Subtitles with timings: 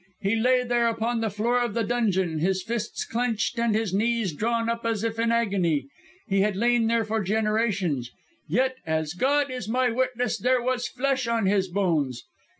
[0.19, 4.33] He lay there upon the floor of the dungeon, his fists clenched and his knees
[4.33, 5.89] drawn up as if in agony.
[6.27, 8.09] He had lain there for generations;
[8.47, 12.23] yet, as God is my witness, there was flesh on his bones.